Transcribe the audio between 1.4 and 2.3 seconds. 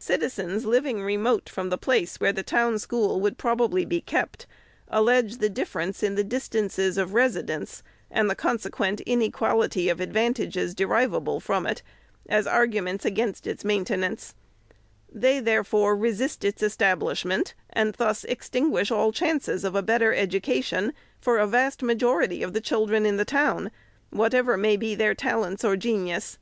from the place